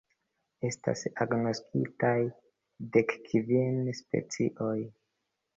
[0.69, 2.15] Estas agnoskitaj
[2.97, 4.77] dekkvin specioj.